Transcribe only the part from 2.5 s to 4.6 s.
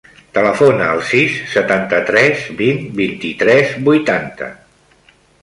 vint, vint-i-tres, vuitanta.